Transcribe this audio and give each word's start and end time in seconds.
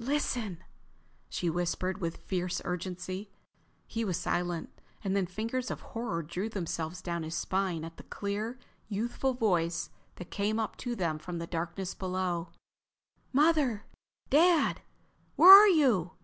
"Listen!" 0.00 0.64
she 1.28 1.48
whispered 1.48 1.98
with 2.00 2.16
fierce 2.16 2.60
urgency. 2.64 3.30
He 3.86 4.04
was 4.04 4.16
silent. 4.18 4.80
And 5.04 5.14
then 5.14 5.26
fingers 5.26 5.70
of 5.70 5.80
horror 5.80 6.24
drew 6.24 6.48
themselves 6.48 7.00
down 7.00 7.22
his 7.22 7.36
spine 7.36 7.84
at 7.84 7.98
the 7.98 8.02
clear, 8.02 8.58
youthful 8.88 9.34
voice 9.34 9.90
that 10.16 10.32
came 10.32 10.58
up 10.58 10.74
to 10.78 10.96
them 10.96 11.20
from 11.20 11.38
the 11.38 11.46
darkness 11.46 11.94
below. 11.94 12.48
"Mother?... 13.32 13.84
Dad?... 14.28 14.82
Where 15.36 15.52
are 15.52 15.68
you?" 15.68 16.14